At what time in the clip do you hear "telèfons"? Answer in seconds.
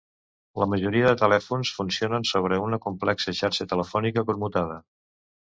1.19-1.73